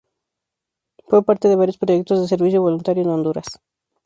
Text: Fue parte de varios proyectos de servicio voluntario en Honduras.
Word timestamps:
Fue 1.07 1.23
parte 1.23 1.47
de 1.47 1.55
varios 1.55 1.77
proyectos 1.77 2.19
de 2.19 2.27
servicio 2.27 2.59
voluntario 2.59 3.03
en 3.03 3.09
Honduras. 3.09 3.45